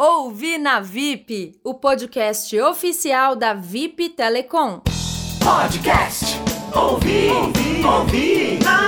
Ouvi 0.00 0.58
na 0.58 0.78
VIP, 0.78 1.58
o 1.64 1.74
podcast 1.74 2.56
oficial 2.60 3.34
da 3.34 3.52
VIP 3.52 4.10
Telecom. 4.10 4.80
Podcast. 5.42 6.38
Ouvi, 6.72 7.28
ouvi, 7.30 7.84
ouvi 7.84 8.58
na 8.62 8.87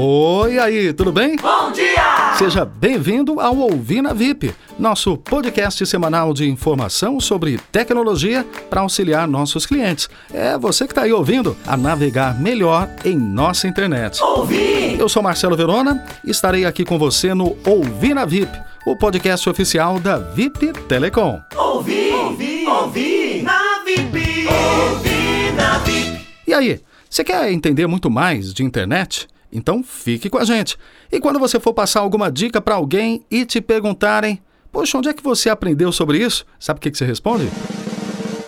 Oi, 0.00 0.60
aí, 0.60 0.92
tudo 0.92 1.10
bem? 1.10 1.34
Bom 1.34 1.72
dia! 1.72 2.32
Seja 2.38 2.64
bem-vindo 2.64 3.40
ao 3.40 3.56
Ouvir 3.56 4.00
na 4.00 4.12
VIP, 4.12 4.54
nosso 4.78 5.16
podcast 5.16 5.84
semanal 5.84 6.32
de 6.32 6.48
informação 6.48 7.18
sobre 7.18 7.58
tecnologia 7.72 8.46
para 8.70 8.82
auxiliar 8.82 9.26
nossos 9.26 9.66
clientes. 9.66 10.08
É 10.32 10.56
você 10.56 10.86
que 10.86 10.92
está 10.92 11.02
aí 11.02 11.12
ouvindo 11.12 11.56
a 11.66 11.76
navegar 11.76 12.40
melhor 12.40 12.88
em 13.04 13.18
nossa 13.18 13.66
internet. 13.66 14.22
Ouvi, 14.22 14.96
Eu 14.96 15.08
sou 15.08 15.20
Marcelo 15.20 15.56
Verona 15.56 16.06
e 16.24 16.30
estarei 16.30 16.64
aqui 16.64 16.84
com 16.84 16.96
você 16.96 17.34
no 17.34 17.56
Ouvir 17.66 18.14
na 18.14 18.24
VIP, 18.24 18.56
o 18.86 18.94
podcast 18.96 19.50
oficial 19.50 19.98
da 19.98 20.16
VIP 20.16 20.74
Telecom. 20.86 21.40
ouvi, 21.56 22.12
ouvi, 22.12 22.64
ouvi 22.68 23.42
na 23.42 23.82
VIP. 23.84 24.46
Ouvi 24.46 25.50
na 25.56 25.78
VIP. 25.78 26.20
E 26.46 26.54
aí, 26.54 26.80
você 27.10 27.24
quer 27.24 27.50
entender 27.50 27.88
muito 27.88 28.08
mais 28.08 28.54
de 28.54 28.62
internet? 28.62 29.26
Então 29.52 29.82
fique 29.82 30.28
com 30.28 30.38
a 30.38 30.44
gente. 30.44 30.76
E 31.10 31.20
quando 31.20 31.38
você 31.38 31.58
for 31.58 31.72
passar 31.72 32.00
alguma 32.00 32.30
dica 32.30 32.60
para 32.60 32.74
alguém 32.74 33.24
e 33.30 33.44
te 33.44 33.60
perguntarem, 33.60 34.40
poxa, 34.70 34.98
onde 34.98 35.08
é 35.08 35.14
que 35.14 35.22
você 35.22 35.48
aprendeu 35.48 35.90
sobre 35.92 36.18
isso? 36.18 36.44
Sabe 36.58 36.78
o 36.78 36.80
que, 36.80 36.90
que 36.90 36.98
você 36.98 37.04
responde? 37.04 37.48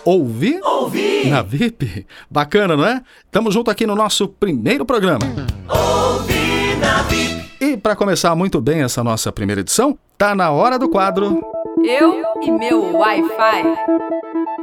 Ouvir 0.03 0.59
Ouvi, 0.63 1.29
na 1.29 1.41
VIP. 1.41 2.07
Bacana, 2.29 2.75
não 2.75 2.85
é? 2.85 3.01
Tamo 3.29 3.51
junto 3.51 3.69
aqui 3.69 3.85
no 3.85 3.95
nosso 3.95 4.27
primeiro 4.27 4.85
programa. 4.85 5.25
ouvi 5.69 6.75
na 6.79 7.03
VIP. 7.03 7.51
E 7.61 7.77
para 7.77 7.95
começar 7.95 8.35
muito 8.35 8.59
bem 8.59 8.81
essa 8.81 9.03
nossa 9.03 9.31
primeira 9.31 9.61
edição, 9.61 9.97
tá 10.17 10.33
na 10.33 10.49
hora 10.49 10.79
do 10.79 10.89
quadro. 10.89 11.39
Eu 11.79 12.23
e 12.41 12.51
meu 12.51 12.97
Wi-Fi. 12.97 13.63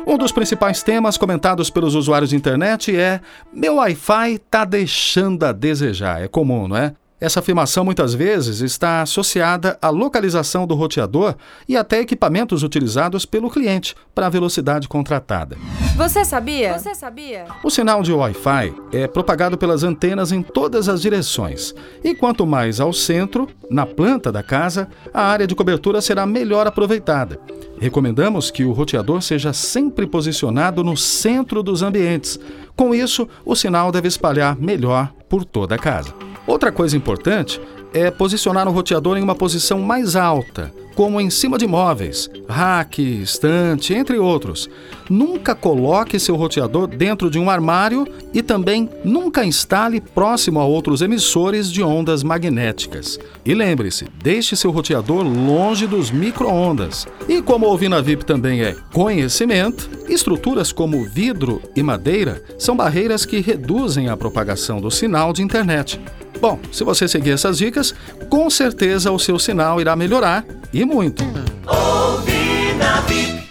Um 0.06 0.18
dos 0.18 0.30
principais 0.30 0.82
temas 0.82 1.16
comentados 1.16 1.70
pelos 1.70 1.94
usuários 1.94 2.30
de 2.30 2.36
internet 2.36 2.94
é: 2.94 3.20
meu 3.52 3.76
Wi-Fi 3.76 4.38
tá 4.50 4.64
deixando 4.64 5.44
a 5.44 5.52
desejar. 5.52 6.22
É 6.22 6.28
comum, 6.28 6.68
não 6.68 6.76
é? 6.76 6.92
Essa 7.20 7.40
afirmação 7.40 7.84
muitas 7.84 8.14
vezes 8.14 8.60
está 8.60 9.02
associada 9.02 9.76
à 9.82 9.88
localização 9.88 10.66
do 10.66 10.74
roteador 10.74 11.34
e 11.68 11.76
até 11.76 11.98
equipamentos 12.00 12.62
utilizados 12.62 13.24
pelo 13.24 13.50
cliente 13.50 13.96
para 14.14 14.26
a 14.26 14.30
velocidade 14.30 14.86
contratada. 14.86 15.56
Você 15.98 16.24
sabia? 16.24 16.78
Você 16.78 16.94
sabia? 16.94 17.46
O 17.60 17.68
sinal 17.68 18.04
de 18.04 18.12
Wi-Fi 18.12 18.72
é 18.92 19.08
propagado 19.08 19.58
pelas 19.58 19.82
antenas 19.82 20.30
em 20.30 20.44
todas 20.44 20.88
as 20.88 21.02
direções. 21.02 21.74
E 22.04 22.14
quanto 22.14 22.46
mais 22.46 22.78
ao 22.78 22.92
centro, 22.92 23.48
na 23.68 23.84
planta 23.84 24.30
da 24.30 24.40
casa, 24.40 24.88
a 25.12 25.24
área 25.24 25.44
de 25.44 25.56
cobertura 25.56 26.00
será 26.00 26.24
melhor 26.24 26.68
aproveitada. 26.68 27.40
Recomendamos 27.80 28.48
que 28.48 28.64
o 28.64 28.70
roteador 28.70 29.22
seja 29.22 29.52
sempre 29.52 30.06
posicionado 30.06 30.84
no 30.84 30.96
centro 30.96 31.64
dos 31.64 31.82
ambientes. 31.82 32.38
Com 32.76 32.94
isso, 32.94 33.28
o 33.44 33.56
sinal 33.56 33.90
deve 33.90 34.06
espalhar 34.06 34.56
melhor 34.56 35.12
por 35.28 35.44
toda 35.44 35.74
a 35.74 35.78
casa. 35.78 36.14
Outra 36.46 36.70
coisa 36.70 36.96
importante 36.96 37.60
é 37.92 38.10
posicionar 38.10 38.68
o 38.68 38.72
roteador 38.72 39.16
em 39.16 39.22
uma 39.22 39.34
posição 39.34 39.80
mais 39.80 40.16
alta, 40.16 40.72
como 40.94 41.20
em 41.20 41.30
cima 41.30 41.56
de 41.56 41.64
móveis, 41.64 42.28
rack, 42.48 43.00
estante, 43.00 43.94
entre 43.94 44.18
outros. 44.18 44.68
Nunca 45.08 45.54
coloque 45.54 46.18
seu 46.18 46.34
roteador 46.34 46.88
dentro 46.88 47.30
de 47.30 47.38
um 47.38 47.48
armário 47.48 48.04
e 48.34 48.42
também 48.42 48.90
nunca 49.04 49.44
instale 49.44 50.00
próximo 50.00 50.58
a 50.58 50.64
outros 50.64 51.00
emissores 51.00 51.70
de 51.70 51.84
ondas 51.84 52.24
magnéticas. 52.24 53.16
E 53.44 53.54
lembre-se, 53.54 54.06
deixe 54.20 54.56
seu 54.56 54.72
roteador 54.72 55.22
longe 55.22 55.86
dos 55.86 56.10
micro-ondas. 56.10 57.06
E 57.28 57.40
como 57.40 57.66
o 57.66 57.70
Ouvir 57.70 57.88
na 57.88 58.00
VIP 58.00 58.24
também 58.24 58.62
é 58.62 58.74
conhecimento, 58.92 59.88
estruturas 60.08 60.72
como 60.72 61.04
vidro 61.04 61.62
e 61.76 61.82
madeira 61.82 62.42
são 62.58 62.76
barreiras 62.76 63.24
que 63.24 63.40
reduzem 63.40 64.08
a 64.08 64.16
propagação 64.16 64.80
do 64.80 64.90
sinal 64.90 65.32
de 65.32 65.42
internet. 65.42 66.00
Bom, 66.40 66.58
se 66.70 66.84
você 66.84 67.08
seguir 67.08 67.32
essas 67.32 67.58
dicas, 67.58 67.94
com 68.28 68.48
certeza 68.48 69.10
o 69.10 69.18
seu 69.18 69.38
sinal 69.38 69.80
irá 69.80 69.96
melhorar 69.96 70.44
e 70.72 70.84
muito. 70.84 71.24
Ouvi 71.66 72.74
na 72.78 73.00
VIP. 73.02 73.48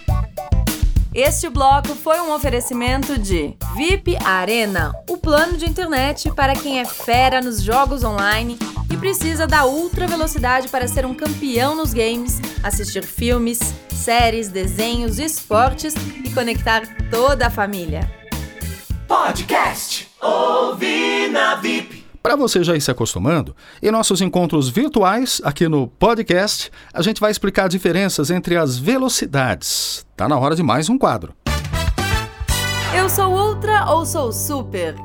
Este 1.14 1.48
bloco 1.48 1.94
foi 1.94 2.20
um 2.20 2.32
oferecimento 2.32 3.18
de 3.18 3.54
VIP 3.76 4.16
Arena, 4.24 4.92
o 5.08 5.16
plano 5.16 5.56
de 5.56 5.68
internet 5.68 6.30
para 6.30 6.54
quem 6.54 6.78
é 6.78 6.84
fera 6.84 7.40
nos 7.40 7.60
jogos 7.60 8.04
online 8.04 8.56
e 8.90 8.96
precisa 8.96 9.46
da 9.46 9.66
ultra 9.66 10.06
velocidade 10.06 10.68
para 10.68 10.86
ser 10.86 11.04
um 11.04 11.14
campeão 11.14 11.74
nos 11.74 11.92
games, 11.92 12.40
assistir 12.62 13.02
filmes, 13.04 13.58
séries, 13.90 14.48
desenhos, 14.48 15.18
esportes 15.18 15.94
e 16.24 16.30
conectar 16.30 16.82
toda 17.10 17.48
a 17.48 17.50
família. 17.50 18.08
Podcast. 19.06 20.08
Ouvi 20.20 21.28
na 21.28 21.56
VIP. 21.56 21.97
Para 22.22 22.34
você 22.36 22.64
já 22.64 22.74
ir 22.74 22.80
se 22.80 22.90
acostumando, 22.90 23.54
em 23.82 23.90
nossos 23.90 24.20
encontros 24.20 24.68
virtuais 24.68 25.40
aqui 25.44 25.68
no 25.68 25.86
podcast, 25.86 26.70
a 26.92 27.00
gente 27.00 27.20
vai 27.20 27.30
explicar 27.30 27.68
diferenças 27.68 28.30
entre 28.30 28.56
as 28.56 28.76
velocidades. 28.76 30.04
Tá 30.16 30.28
na 30.28 30.36
hora 30.38 30.56
de 30.56 30.62
mais 30.62 30.88
um 30.88 30.98
quadro. 30.98 31.32
Eu 32.96 33.08
sou 33.08 33.32
ultra 33.32 33.90
ou 33.90 34.04
sou 34.04 34.32
super? 34.32 34.96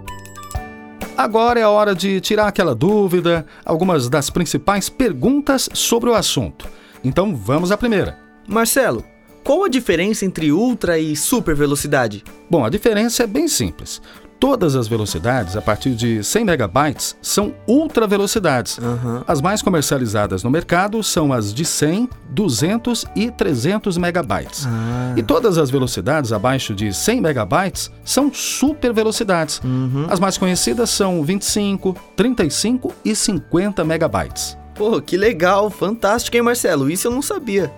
Agora 1.16 1.60
é 1.60 1.64
a 1.64 1.70
hora 1.70 1.94
de 1.94 2.20
tirar 2.20 2.48
aquela 2.48 2.74
dúvida, 2.74 3.46
algumas 3.64 4.10
das 4.10 4.32
principais 4.32 4.90
perguntas 4.90 5.70
sobre 5.74 6.10
o 6.10 6.16
assunto. 6.16 6.68
Então 7.04 7.36
vamos 7.36 7.72
à 7.72 7.78
primeira. 7.78 8.18
Marcelo, 8.48 9.06
qual 9.44 9.66
a 9.66 9.70
diferença 9.70 10.26
entre 10.26 10.52
ultra 10.52 10.98
e 10.98 11.16
super 11.16 11.54
velocidade? 11.54 12.24
Bom, 12.50 12.66
a 12.66 12.70
diferença 12.70 13.24
é 13.24 13.28
bem 13.28 13.48
simples. 13.48 14.02
Todas 14.44 14.76
as 14.76 14.90
velocidades 14.90 15.56
a 15.56 15.62
partir 15.62 15.92
de 15.92 16.22
100 16.22 16.44
megabytes 16.44 17.16
são 17.22 17.56
ultra 17.66 18.06
velocidades. 18.06 18.78
Aham. 18.78 19.24
As 19.26 19.40
mais 19.42 19.62
comercializadas 19.62 20.44
no 20.44 20.50
mercado 20.50 21.02
são 21.02 21.32
as 21.32 21.54
de 21.54 21.64
100, 21.64 22.10
200 22.30 23.06
e 23.16 23.32
300 23.32 23.98
megabytes. 23.98 24.68
Ah. 24.68 25.14
E 25.16 25.24
todas 25.24 25.58
as 25.58 25.70
velocidades 25.70 26.34
abaixo 26.34 26.76
de 26.76 26.92
100 26.92 27.22
megabytes 27.22 27.90
são 28.04 28.34
super 28.34 28.92
velocidades. 28.92 29.62
As 30.10 30.20
mais 30.20 30.38
conhecidas 30.38 30.90
são 30.90 31.24
25, 31.24 31.96
35 32.14 32.94
e 33.06 33.16
50 33.16 33.86
megabytes. 33.86 34.58
Pô, 34.76 35.00
que 35.00 35.16
legal, 35.16 35.70
fantástico, 35.70 36.36
hein, 36.36 36.44
Marcelo? 36.44 36.92
Isso 36.92 37.08
eu 37.08 37.12
não 37.12 37.22
sabia. 37.22 37.72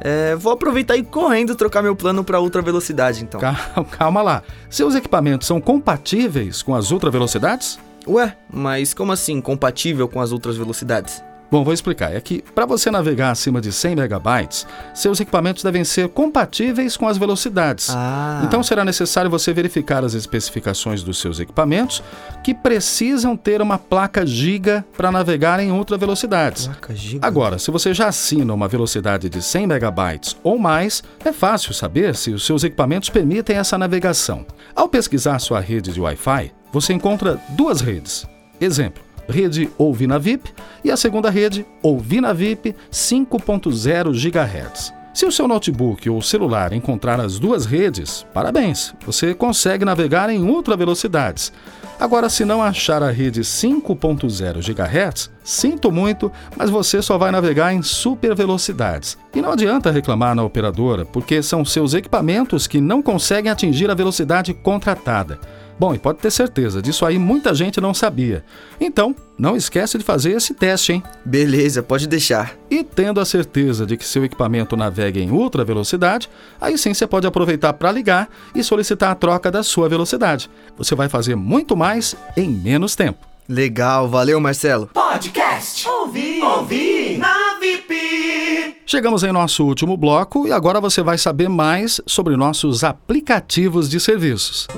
É, 0.00 0.34
vou 0.36 0.52
aproveitar 0.52 0.96
e 0.96 1.00
ir 1.00 1.04
correndo 1.04 1.54
trocar 1.54 1.82
meu 1.82 1.96
plano 1.96 2.22
para 2.22 2.40
ultra 2.40 2.62
velocidade, 2.62 3.22
então. 3.22 3.40
Calma, 3.40 3.84
calma 3.90 4.22
lá. 4.22 4.42
Seus 4.70 4.94
equipamentos 4.94 5.46
são 5.46 5.60
compatíveis 5.60 6.62
com 6.62 6.74
as 6.74 6.90
ultra 6.90 7.10
velocidades? 7.10 7.78
Ué, 8.06 8.36
mas 8.50 8.94
como 8.94 9.12
assim 9.12 9.40
compatível 9.40 10.08
com 10.08 10.20
as 10.20 10.32
outras 10.32 10.56
velocidades? 10.56 11.22
Bom, 11.50 11.64
vou 11.64 11.72
explicar. 11.72 12.14
É 12.14 12.20
que 12.20 12.42
para 12.54 12.66
você 12.66 12.90
navegar 12.90 13.30
acima 13.30 13.60
de 13.60 13.72
100 13.72 13.96
megabytes, 13.96 14.66
seus 14.94 15.18
equipamentos 15.18 15.62
devem 15.62 15.82
ser 15.82 16.08
compatíveis 16.08 16.96
com 16.96 17.08
as 17.08 17.16
velocidades. 17.16 17.88
Ah. 17.90 18.42
Então 18.44 18.62
será 18.62 18.84
necessário 18.84 19.30
você 19.30 19.52
verificar 19.52 20.04
as 20.04 20.12
especificações 20.12 21.02
dos 21.02 21.18
seus 21.18 21.40
equipamentos 21.40 22.02
que 22.44 22.54
precisam 22.54 23.36
ter 23.36 23.62
uma 23.62 23.78
placa 23.78 24.26
giga 24.26 24.84
para 24.96 25.10
navegar 25.10 25.58
em 25.60 25.72
ultra 25.72 25.96
velocidades. 25.96 26.66
Placa 26.66 26.94
giga. 26.94 27.26
Agora, 27.26 27.58
se 27.58 27.70
você 27.70 27.94
já 27.94 28.08
assina 28.08 28.52
uma 28.52 28.68
velocidade 28.68 29.30
de 29.30 29.42
100 29.42 29.66
megabytes 29.66 30.36
ou 30.42 30.58
mais, 30.58 31.02
é 31.24 31.32
fácil 31.32 31.72
saber 31.72 32.14
se 32.14 32.30
os 32.30 32.44
seus 32.44 32.62
equipamentos 32.62 33.08
permitem 33.08 33.56
essa 33.56 33.78
navegação. 33.78 34.44
Ao 34.74 34.88
pesquisar 34.88 35.38
sua 35.38 35.60
rede 35.60 35.92
de 35.92 36.00
Wi-Fi, 36.00 36.52
você 36.72 36.92
encontra 36.92 37.40
duas 37.50 37.80
redes. 37.80 38.26
Exemplo, 38.60 39.02
rede 39.28 39.70
Ouvina 39.76 40.18
VIP 40.18 40.50
e 40.82 40.90
a 40.90 40.96
segunda 40.96 41.30
rede 41.30 41.66
Ouvina 41.82 42.32
VIP 42.32 42.74
5.0 42.90 44.12
GHz. 44.12 44.92
Se 45.12 45.26
o 45.26 45.32
seu 45.32 45.48
notebook 45.48 46.08
ou 46.08 46.22
celular 46.22 46.72
encontrar 46.72 47.20
as 47.20 47.38
duas 47.38 47.66
redes, 47.66 48.24
parabéns, 48.32 48.94
você 49.04 49.34
consegue 49.34 49.84
navegar 49.84 50.30
em 50.30 50.42
ultra 50.42 50.76
velocidades. 50.76 51.52
Agora, 51.98 52.28
se 52.28 52.44
não 52.44 52.62
achar 52.62 53.02
a 53.02 53.10
rede 53.10 53.40
5.0 53.40 54.60
GHz, 54.62 55.30
sinto 55.48 55.90
muito, 55.90 56.30
mas 56.56 56.68
você 56.68 57.00
só 57.00 57.16
vai 57.16 57.30
navegar 57.30 57.72
em 57.72 57.82
super 57.82 58.34
velocidades. 58.34 59.16
E 59.34 59.40
não 59.40 59.52
adianta 59.52 59.90
reclamar 59.90 60.34
na 60.34 60.44
operadora, 60.44 61.06
porque 61.06 61.42
são 61.42 61.64
seus 61.64 61.94
equipamentos 61.94 62.66
que 62.66 62.82
não 62.82 63.00
conseguem 63.00 63.50
atingir 63.50 63.90
a 63.90 63.94
velocidade 63.94 64.52
contratada. 64.52 65.40
Bom, 65.78 65.94
e 65.94 65.98
pode 65.98 66.18
ter 66.18 66.30
certeza, 66.30 66.82
disso 66.82 67.06
aí 67.06 67.18
muita 67.18 67.54
gente 67.54 67.80
não 67.80 67.94
sabia. 67.94 68.44
Então, 68.80 69.14
não 69.38 69.56
esquece 69.56 69.96
de 69.96 70.02
fazer 70.02 70.32
esse 70.32 70.52
teste, 70.52 70.92
hein? 70.92 71.02
Beleza, 71.24 71.82
pode 71.82 72.08
deixar. 72.08 72.54
E 72.68 72.82
tendo 72.82 73.20
a 73.20 73.24
certeza 73.24 73.86
de 73.86 73.96
que 73.96 74.04
seu 74.04 74.24
equipamento 74.24 74.76
navega 74.76 75.20
em 75.20 75.30
ultra 75.30 75.64
velocidade, 75.64 76.28
aí 76.60 76.76
sim 76.76 76.92
você 76.92 77.06
pode 77.06 77.28
aproveitar 77.28 77.72
para 77.74 77.92
ligar 77.92 78.28
e 78.54 78.62
solicitar 78.62 79.12
a 79.12 79.14
troca 79.14 79.52
da 79.52 79.62
sua 79.62 79.88
velocidade. 79.88 80.50
Você 80.76 80.94
vai 80.96 81.08
fazer 81.08 81.36
muito 81.36 81.76
mais 81.76 82.16
em 82.36 82.50
menos 82.50 82.96
tempo. 82.96 83.27
Legal, 83.48 84.06
valeu, 84.06 84.38
Marcelo. 84.38 84.90
Podcast. 84.92 85.88
Ouvi, 85.88 86.42
ouvi 86.42 87.16
na 87.16 87.58
VIP. 87.58 88.76
Chegamos 88.84 89.22
em 89.24 89.32
nosso 89.32 89.64
último 89.64 89.96
bloco 89.96 90.46
e 90.46 90.52
agora 90.52 90.82
você 90.82 91.02
vai 91.02 91.16
saber 91.16 91.48
mais 91.48 91.98
sobre 92.06 92.36
nossos 92.36 92.84
aplicativos 92.84 93.88
de 93.88 93.98
serviços. 94.00 94.68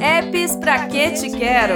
Apps 0.00 0.56
pra 0.56 0.86
que 0.86 1.12
te 1.12 1.30
quero? 1.30 1.74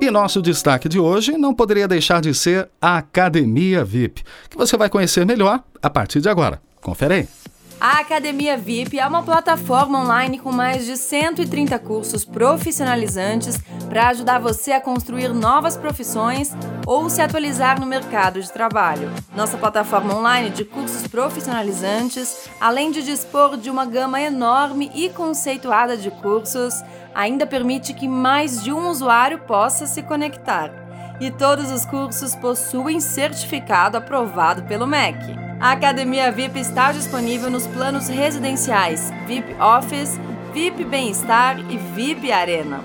E 0.00 0.08
nosso 0.08 0.40
destaque 0.40 0.88
de 0.88 1.00
hoje 1.00 1.36
não 1.36 1.52
poderia 1.52 1.88
deixar 1.88 2.20
de 2.20 2.32
ser 2.32 2.70
a 2.80 2.98
Academia 2.98 3.84
VIP, 3.84 4.22
que 4.48 4.56
você 4.56 4.76
vai 4.76 4.88
conhecer 4.88 5.26
melhor 5.26 5.64
a 5.82 5.90
partir 5.90 6.20
de 6.20 6.28
agora. 6.28 6.62
Confere 6.80 7.14
aí. 7.14 7.39
A 7.80 8.00
Academia 8.00 8.58
VIP 8.58 8.98
é 8.98 9.06
uma 9.06 9.22
plataforma 9.22 10.00
online 10.00 10.38
com 10.38 10.52
mais 10.52 10.84
de 10.84 10.98
130 10.98 11.78
cursos 11.78 12.26
profissionalizantes 12.26 13.56
para 13.88 14.08
ajudar 14.08 14.38
você 14.38 14.72
a 14.72 14.80
construir 14.82 15.30
novas 15.30 15.78
profissões 15.78 16.54
ou 16.86 17.08
se 17.08 17.22
atualizar 17.22 17.80
no 17.80 17.86
mercado 17.86 18.38
de 18.38 18.52
trabalho. 18.52 19.10
Nossa 19.34 19.56
plataforma 19.56 20.14
online 20.14 20.50
de 20.50 20.62
cursos 20.62 21.06
profissionalizantes, 21.06 22.50
além 22.60 22.90
de 22.90 23.02
dispor 23.02 23.56
de 23.56 23.70
uma 23.70 23.86
gama 23.86 24.20
enorme 24.20 24.90
e 24.94 25.08
conceituada 25.08 25.96
de 25.96 26.10
cursos, 26.10 26.84
ainda 27.14 27.46
permite 27.46 27.94
que 27.94 28.06
mais 28.06 28.62
de 28.62 28.70
um 28.70 28.90
usuário 28.90 29.38
possa 29.46 29.86
se 29.86 30.02
conectar. 30.02 30.70
E 31.18 31.30
todos 31.30 31.70
os 31.70 31.86
cursos 31.86 32.34
possuem 32.34 33.00
certificado 33.00 33.96
aprovado 33.96 34.64
pelo 34.64 34.86
MEC. 34.86 35.49
A 35.60 35.72
Academia 35.72 36.32
VIP 36.32 36.58
está 36.58 36.90
disponível 36.90 37.50
nos 37.50 37.66
planos 37.66 38.08
residenciais 38.08 39.12
VIP 39.26 39.54
Office, 39.60 40.18
VIP 40.54 40.84
Bem-Estar 40.84 41.60
e 41.70 41.76
VIP 41.76 42.32
Arena. 42.32 42.82